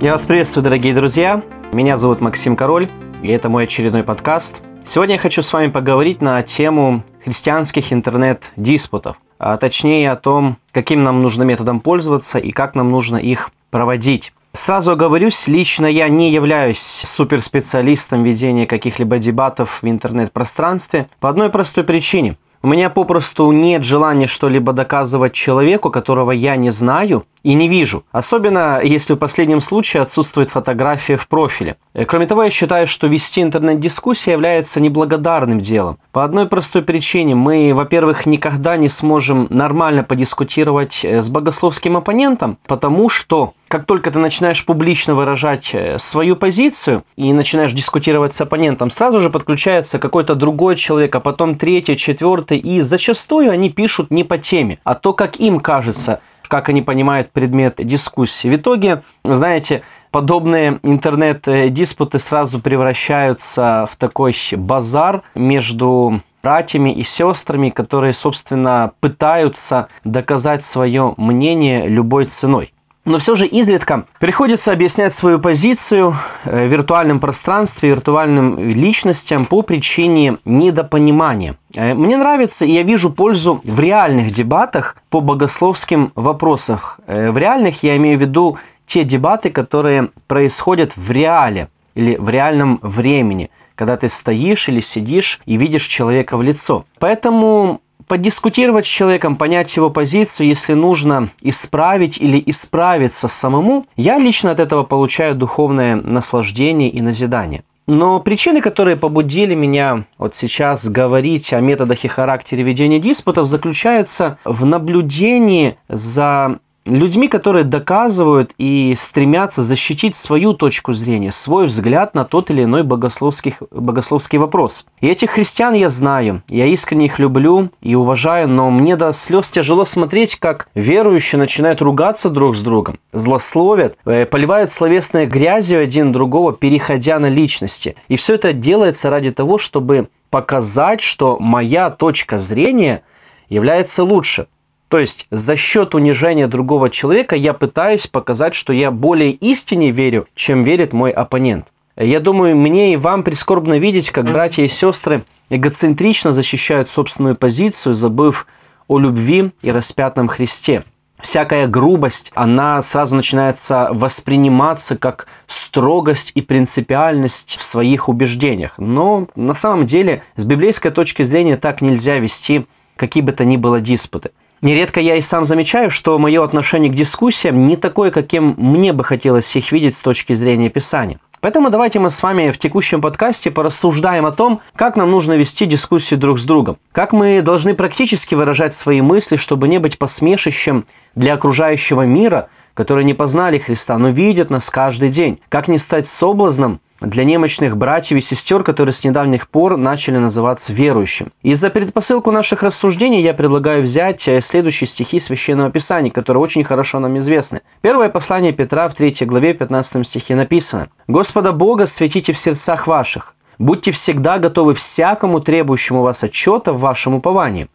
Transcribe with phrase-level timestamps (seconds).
[0.00, 1.42] Я вас приветствую, дорогие друзья.
[1.72, 2.88] Меня зовут Максим Король,
[3.20, 4.62] и это мой очередной подкаст.
[4.86, 11.02] Сегодня я хочу с вами поговорить на тему христианских интернет-диспутов, а точнее о том, каким
[11.02, 14.32] нам нужно методом пользоваться и как нам нужно их проводить.
[14.52, 21.82] Сразу оговорюсь, лично я не являюсь суперспециалистом ведения каких-либо дебатов в интернет-пространстве по одной простой
[21.82, 27.66] причине– у меня попросту нет желания что-либо доказывать человеку, которого я не знаю и не
[27.66, 28.04] вижу.
[28.12, 31.78] Особенно, если в последнем случае отсутствует фотография в профиле.
[31.94, 35.98] Э, кроме того, я считаю, что вести интернет-дискуссии является неблагодарным делом.
[36.12, 37.34] По одной простой причине.
[37.34, 44.10] Мы, во-первых, никогда не сможем нормально подискутировать э, с богословским оппонентом, потому что как только
[44.10, 49.98] ты начинаешь публично выражать э, свою позицию и начинаешь дискутировать с оппонентом, сразу же подключается
[49.98, 54.94] какой-то другой человек, а потом третий, четвертый, и зачастую они пишут не по теме, а
[54.94, 58.48] то, как им кажется, как они понимают предмет дискуссии.
[58.48, 68.12] В итоге, знаете, подобные интернет-диспуты сразу превращаются в такой базар между братьями и сестрами, которые,
[68.12, 72.72] собственно, пытаются доказать свое мнение любой ценой.
[73.08, 76.14] Но все же изредка приходится объяснять свою позицию
[76.44, 81.56] э, в виртуальном пространстве, виртуальным личностям по причине недопонимания.
[81.74, 86.80] Э, мне нравится, и я вижу пользу в реальных дебатах по богословским вопросам.
[87.06, 92.28] Э, в реальных я имею в виду те дебаты, которые происходят в реале или в
[92.28, 96.84] реальном времени, когда ты стоишь или сидишь и видишь человека в лицо.
[96.98, 104.50] Поэтому подискутировать с человеком, понять его позицию, если нужно исправить или исправиться самому, я лично
[104.50, 107.62] от этого получаю духовное наслаждение и назидание.
[107.86, 114.38] Но причины, которые побудили меня вот сейчас говорить о методах и характере ведения диспутов, заключаются
[114.44, 122.24] в наблюдении за людьми, которые доказывают и стремятся защитить свою точку зрения, свой взгляд на
[122.24, 124.86] тот или иной богословский, богословский вопрос.
[125.00, 129.50] И этих христиан я знаю, я искренне их люблю и уважаю, но мне до слез
[129.50, 136.12] тяжело смотреть, как верующие начинают ругаться друг с другом, злословят, э, поливают словесной грязью один
[136.12, 137.96] другого, переходя на личности.
[138.08, 143.02] И все это делается ради того, чтобы показать, что моя точка зрения
[143.48, 144.46] является лучше–
[144.88, 150.26] то есть за счет унижения другого человека я пытаюсь показать, что я более истине верю,
[150.34, 151.66] чем верит мой оппонент.
[151.96, 157.94] Я думаю, мне и вам прискорбно видеть, как братья и сестры эгоцентрично защищают собственную позицию,
[157.94, 158.46] забыв
[158.86, 160.84] о любви и распятом Христе.
[161.20, 168.74] Всякая грубость, она сразу начинается восприниматься как строгость и принципиальность в своих убеждениях.
[168.78, 173.56] Но на самом деле с библейской точки зрения так нельзя вести какие бы то ни
[173.56, 174.30] было диспуты.
[174.60, 179.04] Нередко я и сам замечаю, что мое отношение к дискуссиям не такое, каким мне бы
[179.04, 181.20] хотелось их видеть с точки зрения Писания.
[181.40, 185.66] Поэтому давайте мы с вами в текущем подкасте порассуждаем о том, как нам нужно вести
[185.66, 190.86] дискуссии друг с другом, как мы должны практически выражать свои мысли, чтобы не быть посмешищем
[191.14, 196.08] для окружающего мира, которые не познали Христа, но видят нас каждый день, как не стать
[196.08, 201.28] соблазном для немощных братьев и сестер, которые с недавних пор начали называться верующим.
[201.42, 206.64] И за предпосылку наших рассуждений я предлагаю взять э, следующие стихи Священного Писания, которые очень
[206.64, 207.60] хорошо нам известны.
[207.80, 213.34] Первое послание Петра в 3 главе 15 стихе написано «Господа Бога светите в сердцах ваших,
[213.58, 217.68] будьте всегда готовы всякому требующему вас отчета в вашем уповании,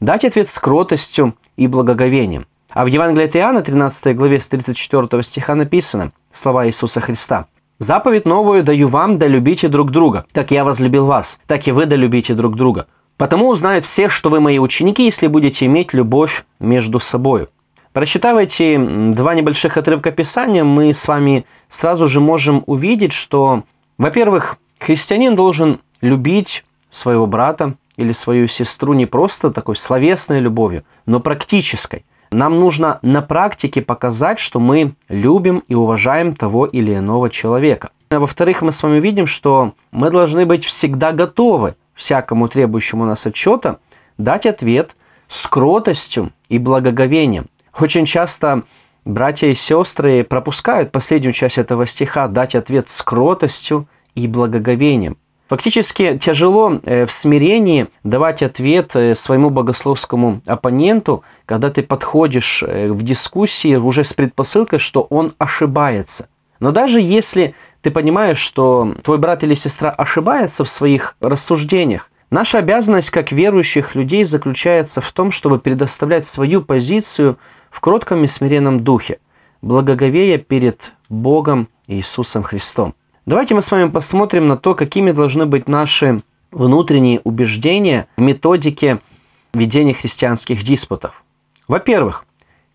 [0.00, 2.46] дать ответ с кротостью и благоговением».
[2.70, 7.46] А в Евангелии от Иоанна, 13 главе с 34 стиха написано слова Иисуса Христа–
[7.80, 10.26] Заповедь новую даю вам, да любите друг друга.
[10.32, 12.86] Как я возлюбил вас, так и вы да любите друг друга.
[13.16, 17.48] Потому узнают все, что вы мои ученики, если будете иметь любовь между собой.
[17.94, 18.76] Прочитав эти
[19.14, 23.62] два небольших отрывка Писания, мы с вами сразу же можем увидеть, что,
[23.96, 31.18] во-первых, христианин должен любить своего брата или свою сестру не просто такой словесной любовью, но
[31.18, 32.04] практической.
[32.32, 37.90] Нам нужно на практике показать, что мы любим и уважаем того или иного человека.
[38.08, 43.78] Во-вторых, мы с вами видим, что мы должны быть всегда готовы всякому требующему нас отчета
[44.16, 44.96] дать ответ
[45.28, 47.46] с кротостью и благоговением.
[47.78, 48.62] Очень часто
[49.04, 55.18] братья и сестры пропускают последнюю часть этого стиха «дать ответ с кротостью и благоговением».
[55.50, 62.88] Фактически тяжело э, в смирении давать ответ э, своему богословскому оппоненту, когда ты подходишь э,
[62.92, 66.28] в дискуссии уже с предпосылкой, что он ошибается.
[66.60, 72.58] Но даже если ты понимаешь, что твой брат или сестра ошибается в своих рассуждениях, наша
[72.58, 77.38] обязанность как верующих людей заключается в том, чтобы предоставлять свою позицию
[77.72, 79.18] в кротком и смиренном духе,
[79.62, 82.94] благоговея перед Богом Иисусом Христом.
[83.26, 89.00] Давайте мы с вами посмотрим на то, какими должны быть наши внутренние убеждения в методике
[89.52, 91.22] ведения христианских диспутов.
[91.68, 92.24] Во-первых,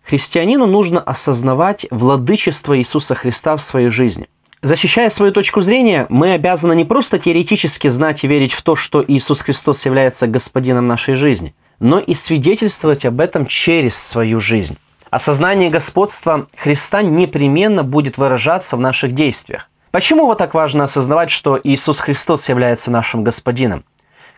[0.04, 4.28] христианину нужно осознавать владычество Иисуса Христа в своей жизни.
[4.62, 9.04] Защищая свою точку зрения, мы обязаны не просто теоретически знать и верить в то, что
[9.06, 14.78] Иисус Христос является господином нашей жизни, но и свидетельствовать об этом через свою жизнь.
[15.10, 19.68] Осознание господства Христа непременно будет выражаться в наших действиях.
[19.90, 23.84] Почему вот так важно осознавать, что Иисус Христос является нашим господином?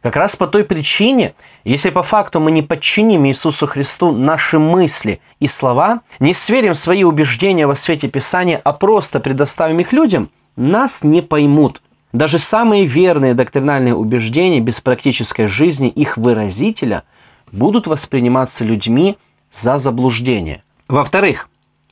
[0.03, 1.35] Как раз по той причине,
[1.65, 7.03] если по факту мы не подчиним Иисусу Христу наши мысли и слова, не сверим свои
[7.03, 11.83] убеждения во свете Писания, а просто предоставим их людям, нас не поймут.
[12.13, 17.03] Даже самые верные доктринальные убеждения без практической жизни их выразителя
[17.51, 19.19] будут восприниматься людьми
[19.51, 20.63] за заблуждение.
[20.87, 21.49] Во-вторых,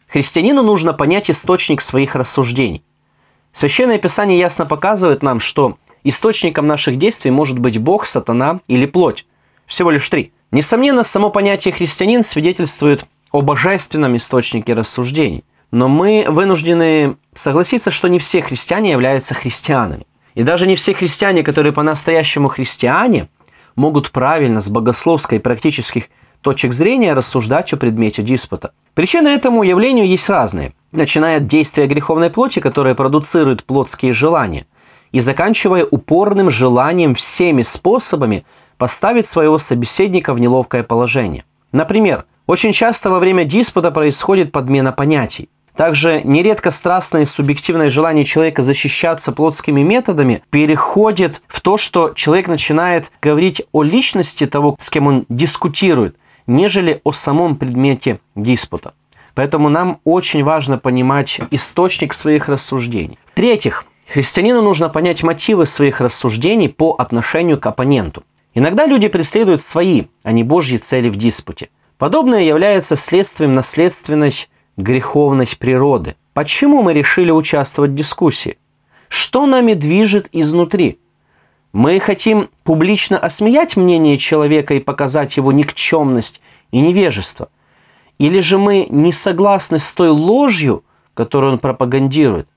[0.06, 2.82] христианину нужно понять источник своих рассуждений.
[3.56, 9.26] Священное Писание ясно показывает нам, что Источником наших действий может быть Бог, сатана или плоть.
[9.66, 10.32] Всего лишь три.
[10.52, 15.42] Несомненно, само понятие христианин свидетельствует о божественном источнике рассуждений.
[15.72, 20.06] Но мы вынуждены согласиться, что не все христиане являются христианами.
[20.34, 23.28] И даже не все христиане, которые по-настоящему христиане,
[23.74, 26.04] могут правильно с богословской и практических
[26.40, 28.70] точек зрения рассуждать о предмете диспута.
[28.94, 34.66] Причины этому явлению есть разные, начиная от действия греховной плоти, которая продуцирует плотские желания–
[35.12, 38.44] и заканчивая упорным желанием всеми способами
[38.76, 41.44] поставить своего собеседника в неловкое положение.
[41.72, 45.48] Например, очень часто во время диспута происходит подмена понятий.
[45.74, 52.48] Также нередко страстное и субъективное желание человека защищаться плотскими методами переходит в то, что человек
[52.48, 56.16] начинает говорить о личности того, с кем он дискутирует,
[56.46, 58.92] нежели о самом предмете диспута.
[59.36, 63.18] Поэтому нам очень важно понимать источник своих рассуждений.
[63.32, 68.24] В-третьих, Христианину нужно понять мотивы своих рассуждений по отношению к оппоненту.
[68.54, 71.68] Иногда люди преследуют свои, а не Божьи цели в диспуте.
[71.98, 74.32] Подобное является следствием наследственной
[74.78, 76.16] греховной природы.
[76.32, 78.56] Почему мы решили участвовать в дискуссии?
[79.08, 80.98] Что нами движет изнутри?
[81.74, 86.40] Мы хотим публично осмеять мнение человека и показать его никчемность
[86.70, 87.50] и невежество?
[88.18, 90.84] Или же мы не согласны с той ложью,
[91.14, 92.48] которую он пропагандирует?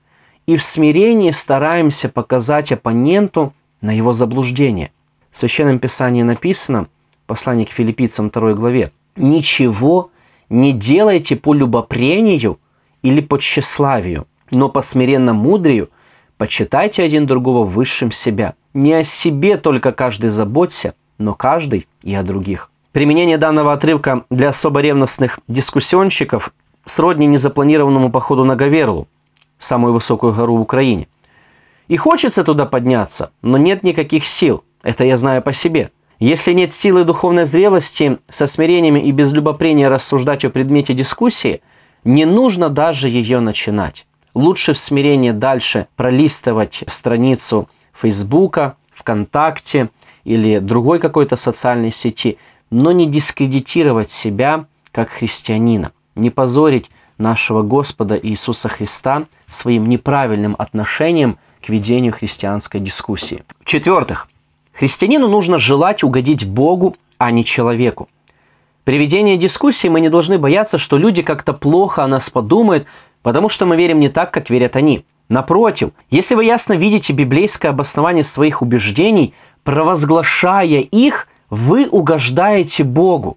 [0.50, 4.90] и в смирении стараемся показать оппоненту на его заблуждение.
[5.30, 6.88] В Священном Писании написано,
[7.26, 10.10] послание к филиппийцам 2 главе, «Ничего
[10.48, 12.58] не делайте по любопрению
[13.02, 15.90] или по тщеславию, но по смиренно мудрию
[16.36, 18.54] почитайте один другого высшим себя.
[18.74, 22.69] Не о себе только каждый заботься, но каждый и о других».
[22.92, 26.52] Применение данного отрывка для особо ревностных дискуссионщиков
[26.84, 29.06] сродни незапланированному походу на Гаверлу–
[29.60, 31.06] самую высокую гору в Украине.
[31.86, 34.64] И хочется туда подняться, но нет никаких сил.
[34.82, 35.92] Это я знаю по себе.
[36.18, 41.62] Если нет силы духовной зрелости, со смирением и без любопрения рассуждать о предмете дискуссии,
[42.02, 44.04] не нужно даже ее начинать.
[44.34, 49.90] Лучше в смирении дальше пролистывать страницу Фейсбука, ВКонтакте
[50.24, 52.36] или другой какой-то социальной сети,
[52.70, 61.38] но не дискредитировать себя как христианина, не позорить нашего Господа Иисуса Христа своим неправильным отношением
[61.60, 63.44] к ведению христианской дискуссии.
[63.60, 64.28] В-четвертых,
[64.72, 68.08] христианину нужно желать угодить Богу, а не человеку.
[68.84, 72.86] При ведении дискуссии мы не должны бояться, что люди как-то плохо о нас подумают,
[73.22, 75.04] потому что мы верим не так, как верят они.
[75.28, 83.36] Напротив, если вы ясно видите библейское обоснование своих убеждений, провозглашая их, вы угождаете Богу.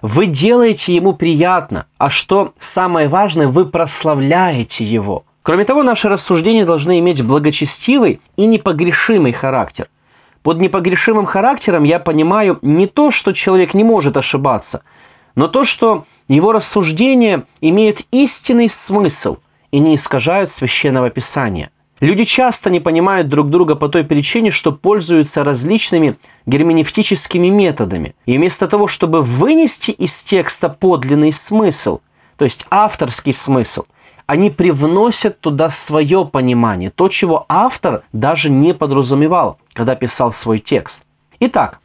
[0.00, 5.24] Вы делаете ему приятно, а что самое важное, вы прославляете его.
[5.42, 9.88] Кроме того, наши рассуждения должны иметь благочестивый и непогрешимый характер.
[10.42, 14.82] Под непогрешимым характером я понимаю не то, что человек не может ошибаться,
[15.34, 19.38] но то, что его рассуждения имеют истинный смысл
[19.70, 21.70] и не искажают священного писания.
[22.04, 28.14] Люди часто не понимают друг друга по той причине, что пользуются различными герменевтическими методами.
[28.26, 32.00] И вместо того, чтобы вынести из текста подлинный смысл,
[32.36, 33.84] то есть авторский смысл,
[34.26, 41.06] они привносят туда свое понимание, то, чего автор даже не подразумевал, когда писал свой текст.
[41.40, 41.80] Итак,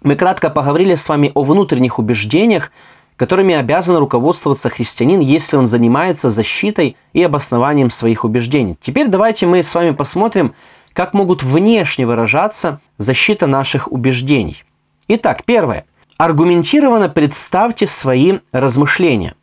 [0.00, 2.72] мы кратко поговорили с вами о внутренних убеждениях,
[3.18, 8.78] которыми обязан руководствоваться христианин, если он занимается защитой и обоснованием своих убеждений.
[8.80, 10.54] Теперь давайте мы с вами посмотрим,
[10.92, 14.64] как могут внешне выражаться защита наших убеждений.
[15.08, 15.84] Итак, первое.
[16.16, 19.34] Аргументированно представьте свои размышления.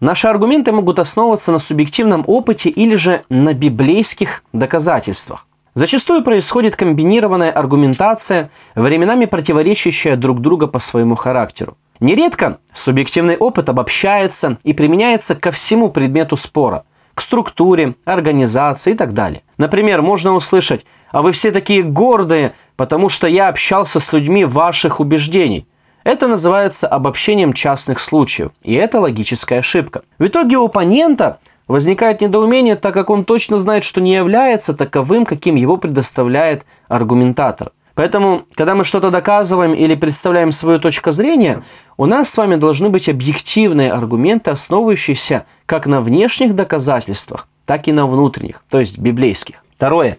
[0.00, 5.46] Наши аргументы могут основываться на субъективном опыте или же на библейских доказательствах.
[5.74, 11.76] Зачастую происходит комбинированная аргументация, временами противоречащая друг другу по своему характеру.
[12.00, 19.12] Нередко субъективный опыт обобщается и применяется ко всему предмету спора, к структуре, организации и так
[19.12, 19.42] далее.
[19.58, 24.98] Например, можно услышать «А вы все такие гордые, потому что я общался с людьми ваших
[24.98, 25.66] убеждений».
[26.02, 30.00] Это называется обобщением частных случаев, и это логическая ошибка.
[30.18, 35.26] В итоге у оппонента возникает недоумение, так как он точно знает, что не является таковым,
[35.26, 37.72] каким его предоставляет аргументатор.
[37.94, 41.62] Поэтому, когда мы что-то доказываем или представляем свою точку зрения,
[41.96, 47.92] у нас с вами должны быть объективные аргументы, основывающиеся как на внешних доказательствах, так и
[47.92, 49.64] на внутренних, то есть библейских.
[49.76, 50.18] Второе.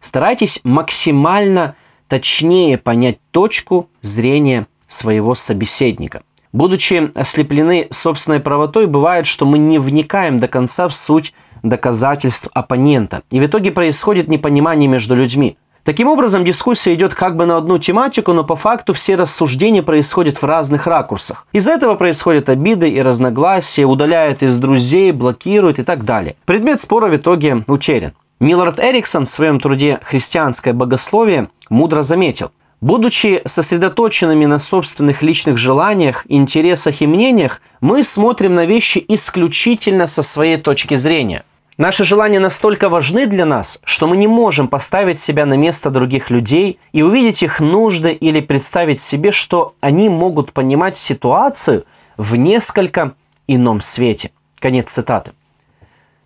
[0.00, 1.74] Старайтесь максимально
[2.08, 6.22] точнее понять точку зрения своего собеседника.
[6.52, 13.22] Будучи ослеплены собственной правотой, бывает, что мы не вникаем до конца в суть доказательств оппонента.
[13.30, 15.58] И в итоге происходит непонимание между людьми.
[15.86, 20.42] Таким образом, дискуссия идет как бы на одну тематику, но по факту все рассуждения происходят
[20.42, 21.46] в разных ракурсах.
[21.52, 26.34] Из-за этого происходят обиды и разногласия, удаляют из друзей, блокируют и так далее.
[26.44, 28.14] Предмет спора в итоге утерян.
[28.40, 32.50] Миллард Эриксон в своем труде «Христианское богословие» мудро заметил–
[32.82, 40.22] Будучи сосредоточенными на собственных личных желаниях, интересах и мнениях, мы смотрим на вещи исключительно со
[40.22, 41.44] своей точки зрения.
[41.78, 46.30] Наши желания настолько важны для нас, что мы не можем поставить себя на место других
[46.30, 51.84] людей и увидеть их нужды или представить себе, что они могут понимать ситуацию
[52.16, 53.12] в несколько
[53.46, 54.30] ином свете.
[54.58, 55.32] Конец цитаты.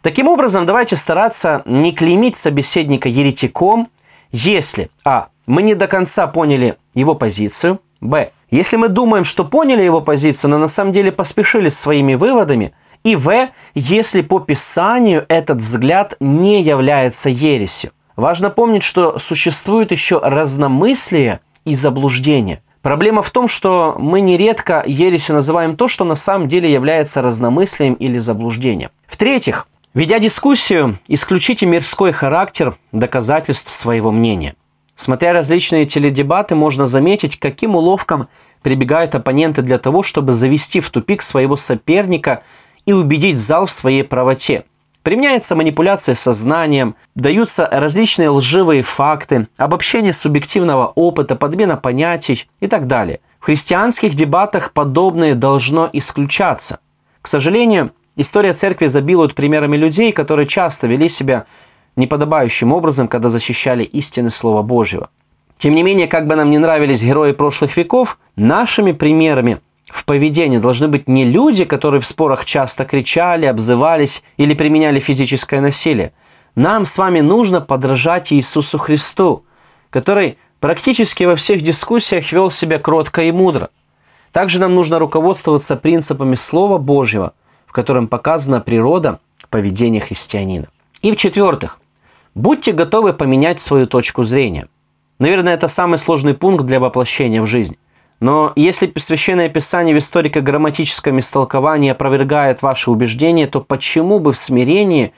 [0.02, 3.88] Таким образом, давайте стараться не клеймить собеседника еретиком,
[4.30, 7.80] если а мы не до конца поняли его позицию.
[8.00, 8.30] Б.
[8.52, 12.72] Если мы думаем, что поняли его позицию, но на самом деле поспешили с своими выводами.
[13.04, 13.50] И В.
[13.74, 17.92] Если по Писанию этот взгляд не является ересью.
[18.16, 22.62] Важно помнить, что существует еще разномыслие и заблуждение.
[22.82, 27.94] Проблема в том, что мы нередко ересью называем то, что на самом деле является разномыслием
[27.94, 28.90] или заблуждением.
[29.06, 34.54] В-третьих, ведя дискуссию, исключите мирской характер доказательств своего мнения.
[34.96, 38.28] Смотря различные теледебаты, можно заметить, каким уловкам
[38.60, 42.42] прибегают оппоненты для того, чтобы завести в тупик своего соперника
[42.86, 44.64] и убедить зал в своей правоте.
[45.02, 53.20] Применяется манипуляция сознанием, даются различные лживые факты, обобщение субъективного опыта, подмена понятий и так далее.
[53.38, 56.80] В христианских дебатах подобное должно исключаться.
[57.22, 61.46] К сожалению, история церкви забилует примерами людей, которые часто вели себя
[61.96, 65.08] неподобающим образом, когда защищали истины Слова Божьего.
[65.56, 69.60] Тем не менее, как бы нам не нравились герои прошлых веков, нашими примерами
[69.90, 75.60] в поведении должны быть не люди, которые в спорах часто кричали, обзывались или применяли физическое
[75.60, 76.12] насилие.
[76.54, 79.44] Нам с вами нужно подражать Иисусу Христу,
[79.90, 83.70] который практически во всех дискуссиях вел себя кротко и мудро.
[84.32, 87.34] Также нам нужно руководствоваться принципами Слова Божьего,
[87.66, 89.18] в котором показана природа
[89.48, 90.68] поведения христианина.
[91.02, 91.80] И в-четвертых,
[92.34, 94.68] будьте готовы поменять свою точку зрения.
[95.18, 97.76] Наверное, это самый сложный пункт для воплощения в жизнь.
[98.20, 105.12] Но если Священное Писание в историко-грамматическом истолковании опровергает ваши убеждения, то почему бы в смирении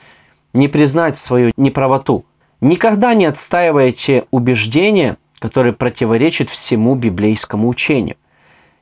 [0.53, 2.25] не признать свою неправоту?
[2.61, 8.17] Никогда не отстаивайте убеждения, которые противоречат всему библейскому учению.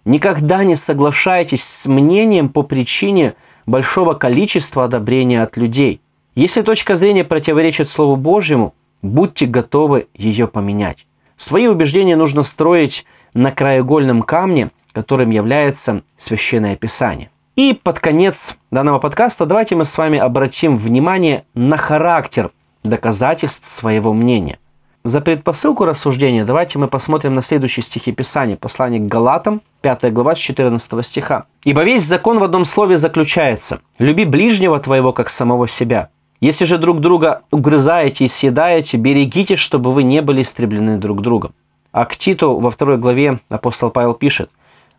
[0.05, 3.35] Никогда не соглашайтесь с мнением по причине
[3.65, 6.01] большого количества одобрения от людей–
[6.35, 11.07] если точка зрения противоречит Слову Божьему, будьте готовы ее поменять.
[11.37, 17.31] Свои убеждения нужно строить на краеугольном камне, которым является Священное Писание.
[17.57, 22.51] И под конец данного подкаста давайте мы с вами обратим внимание на характер
[22.83, 24.59] доказательств своего мнения.
[25.03, 30.37] За предпосылку рассуждения давайте мы посмотрим на следующие стихи Писания, послание к Галатам, 5 глава
[30.37, 31.47] с 14 стиха.
[31.65, 36.11] «Ибо весь закон в одном слове заключается– люби ближнего твоего, как самого себя.
[36.41, 41.53] Если же друг друга угрызаете и съедаете, берегите, чтобы вы не были истреблены друг другом.
[41.93, 44.51] А к Титу во второй главе апостол Павел пишет,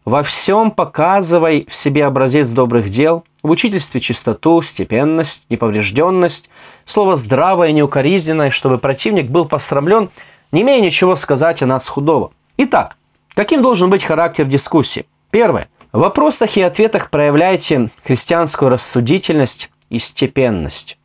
[0.03, 6.49] «Во всем показывай в себе образец добрых дел, в учительстве чистоту, степенность, неповрежденность,
[6.85, 10.09] слово здравое неукоризненное, чтобы противник был посрамлен,
[10.51, 12.31] не имея ничего сказать о нас худого».
[12.57, 12.97] Итак,
[13.35, 15.05] каким должен быть характер дискуссии?
[15.29, 15.69] Первое.
[15.91, 20.97] В вопросах и ответах проявляйте христианскую рассудительность и степенность.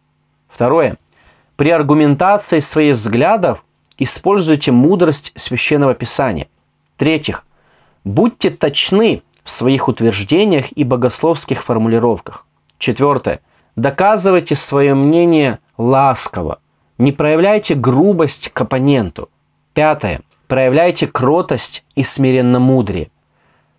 [0.48, 0.96] Второе.
[1.56, 3.64] При аргументации своих взглядов
[3.98, 6.48] используйте мудрость Священного Писания.
[6.96, 7.44] В-третьих,
[8.04, 12.46] будьте точны в своих утверждениях и богословских формулировках.
[12.78, 13.40] Четвертое.
[13.76, 16.60] Доказывайте свое мнение ласково.
[16.98, 19.28] Не проявляйте грубость к оппоненту.
[19.74, 20.20] Пятое.
[20.48, 23.10] Проявляйте кротость и смиренно-мудрие.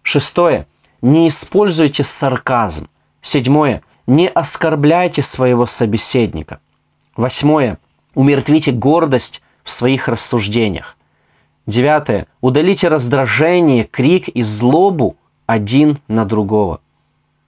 [0.04, 0.68] Шестое.
[1.02, 2.90] Не используйте сарказм.
[3.22, 3.82] Седьмое.
[4.06, 6.60] Не оскорбляйте своего собеседника.
[7.16, 7.80] Восьмое.
[8.14, 10.96] Умертвите гордость в своих рассуждениях.
[11.66, 12.28] Девятое.
[12.40, 16.80] Удалите раздражение, крик и злобу один на другого.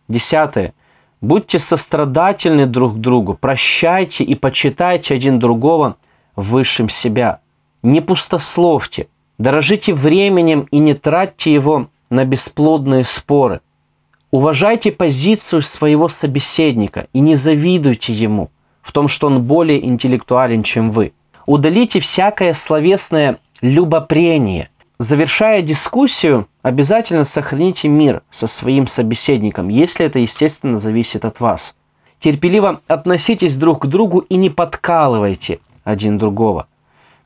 [0.10, 0.74] Десятое.
[1.22, 5.96] Будьте сострадательны друг к другу, прощайте и почитайте один другого
[6.36, 7.40] высшим себя.
[7.84, 9.08] Не пустословьте,
[9.38, 13.62] дорожите временем и не тратьте его на бесплодные споры.
[14.32, 18.50] Уважайте позицию своего собеседника и не завидуйте ему
[18.82, 21.14] в том, что он более интеллектуален, чем вы.
[21.50, 24.70] Удалите всякое словесное любопрение.
[25.00, 31.76] Завершая дискуссию, обязательно сохраните мир со своим собеседником, если это, естественно, зависит от вас.
[32.20, 36.68] Терпеливо относитесь друг к другу и не подкалывайте один другого.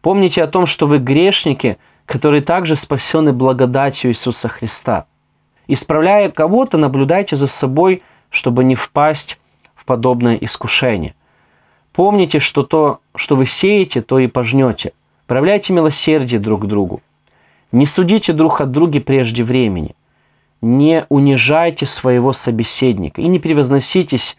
[0.02, 5.06] Помните о том, что вы грешники, которые также спасены благодатью Иисуса Христа.
[5.68, 9.38] Исправляя кого-то, наблюдайте за собой, чтобы не впасть
[9.76, 11.14] в подобное искушение.
[11.94, 14.92] Помните, что то, что вы сеете, то и пожнете–
[15.26, 17.02] Проявляйте милосердие друг к другу.
[17.72, 19.96] Не судите друг от друга прежде времени.
[20.62, 24.38] Не унижайте своего собеседника и не превозноситесь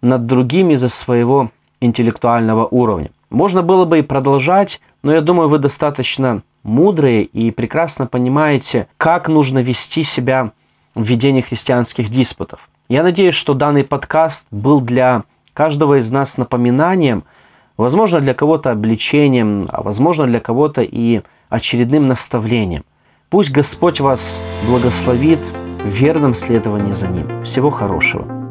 [0.00, 3.10] над другими за своего интеллектуального уровня.
[3.30, 9.28] Можно было бы и продолжать, но я думаю, вы достаточно мудрые и прекрасно понимаете, как
[9.28, 10.52] нужно вести себя
[10.94, 12.68] в ведении христианских диспутов.
[12.88, 17.24] Я надеюсь, что данный подкаст был для каждого из нас напоминанием–
[17.76, 22.84] Возможно, для кого-то обличением, а возможно, для кого-то и очередным наставлением.
[23.30, 25.40] Пусть Господь вас благословит
[25.82, 27.44] в верном следовании за Ним.
[27.44, 28.41] Всего хорошего.